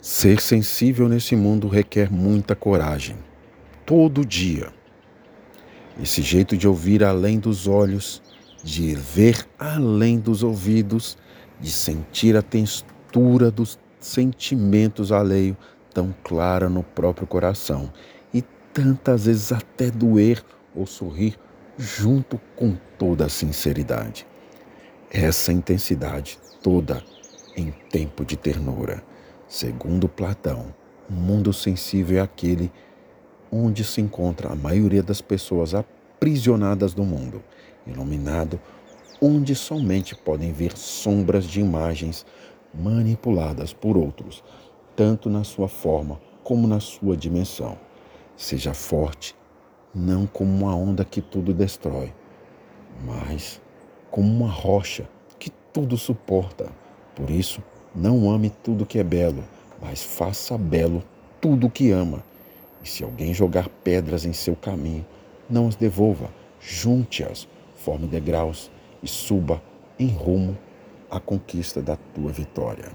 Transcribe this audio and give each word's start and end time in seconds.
Ser 0.00 0.40
sensível 0.40 1.08
nesse 1.08 1.34
mundo 1.34 1.66
requer 1.66 2.10
muita 2.10 2.54
coragem, 2.54 3.16
todo 3.84 4.24
dia. 4.24 4.72
Esse 6.00 6.22
jeito 6.22 6.56
de 6.56 6.68
ouvir 6.68 7.02
além 7.02 7.40
dos 7.40 7.66
olhos, 7.66 8.22
de 8.62 8.94
ver 8.94 9.44
além 9.58 10.20
dos 10.20 10.44
ouvidos, 10.44 11.18
de 11.60 11.70
sentir 11.72 12.36
a 12.36 12.42
textura 12.42 13.50
dos 13.50 13.76
sentimentos 13.98 15.10
alheio 15.10 15.56
tão 15.92 16.14
clara 16.22 16.68
no 16.68 16.84
próprio 16.84 17.26
coração 17.26 17.92
e 18.32 18.40
tantas 18.72 19.26
vezes 19.26 19.50
até 19.50 19.90
doer 19.90 20.44
ou 20.76 20.86
sorrir 20.86 21.36
junto 21.76 22.40
com 22.54 22.76
toda 22.96 23.26
a 23.26 23.28
sinceridade. 23.28 24.24
Essa 25.10 25.52
intensidade 25.52 26.38
toda 26.62 27.02
em 27.56 27.72
tempo 27.90 28.24
de 28.24 28.36
ternura. 28.36 29.02
Segundo 29.48 30.10
Platão, 30.10 30.74
o 31.08 31.12
mundo 31.14 31.54
sensível 31.54 32.18
é 32.18 32.20
aquele 32.20 32.70
onde 33.50 33.82
se 33.82 33.98
encontra 33.98 34.52
a 34.52 34.54
maioria 34.54 35.02
das 35.02 35.22
pessoas 35.22 35.74
aprisionadas 35.74 36.92
do 36.92 37.02
mundo, 37.02 37.42
iluminado, 37.86 38.60
onde 39.22 39.54
somente 39.54 40.14
podem 40.14 40.52
ver 40.52 40.76
sombras 40.76 41.46
de 41.46 41.62
imagens 41.62 42.26
manipuladas 42.74 43.72
por 43.72 43.96
outros, 43.96 44.44
tanto 44.94 45.30
na 45.30 45.44
sua 45.44 45.66
forma 45.66 46.20
como 46.44 46.68
na 46.68 46.78
sua 46.78 47.16
dimensão. 47.16 47.78
Seja 48.36 48.74
forte, 48.74 49.34
não 49.94 50.26
como 50.26 50.52
uma 50.52 50.76
onda 50.76 51.06
que 51.06 51.22
tudo 51.22 51.54
destrói, 51.54 52.12
mas 53.02 53.62
como 54.10 54.28
uma 54.28 54.50
rocha 54.50 55.08
que 55.38 55.48
tudo 55.72 55.96
suporta. 55.96 56.70
Por 57.14 57.30
isso, 57.30 57.62
não 57.98 58.30
ame 58.30 58.50
tudo 58.62 58.86
que 58.86 58.98
é 58.98 59.02
belo, 59.02 59.42
mas 59.82 60.02
faça 60.02 60.56
belo 60.56 61.02
tudo 61.40 61.68
que 61.68 61.90
ama. 61.90 62.22
E 62.82 62.88
se 62.88 63.02
alguém 63.02 63.34
jogar 63.34 63.68
pedras 63.82 64.24
em 64.24 64.32
seu 64.32 64.54
caminho, 64.54 65.04
não 65.50 65.66
as 65.66 65.74
devolva, 65.74 66.30
junte-as, 66.60 67.48
forme 67.76 68.06
degraus 68.06 68.70
e 69.02 69.08
suba 69.08 69.60
em 69.98 70.06
rumo 70.06 70.56
à 71.10 71.18
conquista 71.18 71.82
da 71.82 71.96
tua 72.14 72.30
vitória. 72.30 72.88